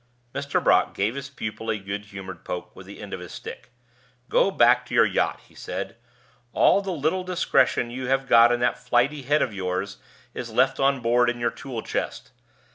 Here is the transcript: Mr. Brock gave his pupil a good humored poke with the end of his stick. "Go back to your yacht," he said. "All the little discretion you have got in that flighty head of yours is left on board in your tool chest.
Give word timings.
Mr. 0.33 0.63
Brock 0.63 0.95
gave 0.95 1.13
his 1.13 1.29
pupil 1.29 1.69
a 1.69 1.77
good 1.77 2.05
humored 2.05 2.43
poke 2.43 2.75
with 2.75 2.87
the 2.87 2.99
end 2.99 3.13
of 3.13 3.19
his 3.19 3.31
stick. 3.31 3.69
"Go 4.29 4.49
back 4.49 4.83
to 4.87 4.95
your 4.95 5.05
yacht," 5.05 5.41
he 5.47 5.53
said. 5.53 5.95
"All 6.53 6.81
the 6.81 6.89
little 6.89 7.23
discretion 7.23 7.91
you 7.91 8.07
have 8.07 8.27
got 8.27 8.51
in 8.51 8.59
that 8.61 8.79
flighty 8.79 9.21
head 9.21 9.43
of 9.43 9.53
yours 9.53 9.97
is 10.33 10.49
left 10.51 10.79
on 10.79 11.01
board 11.01 11.29
in 11.29 11.39
your 11.39 11.51
tool 11.51 11.83
chest. 11.83 12.31